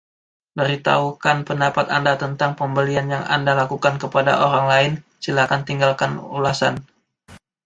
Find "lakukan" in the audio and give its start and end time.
3.61-3.95